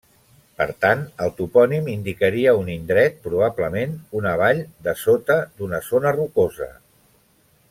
[0.59, 6.75] Per tant, el topònim indicaria un indret, probablement una vall, dessota d'una zona rocosa.